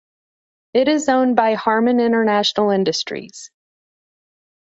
It 0.73 0.87
is 0.87 1.07
owned 1.09 1.35
by 1.35 1.53
Harman 1.53 1.99
International 1.99 2.71
Industries. 2.71 3.51